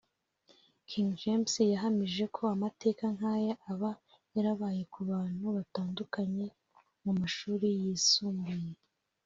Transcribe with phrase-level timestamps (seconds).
[0.89, 3.91] King James yahamije ko amateka nk’aya aba
[4.35, 6.45] yarabaye ku bantu batandukanye
[7.03, 8.69] mu mashuri yisumbuye